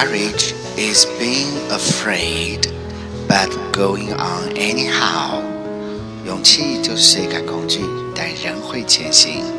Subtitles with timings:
[0.00, 2.68] Courage is being afraid
[3.26, 5.42] but going on anyhow。
[6.24, 7.80] 勇气就是谁感恐惧，
[8.14, 9.57] 但仍会前行。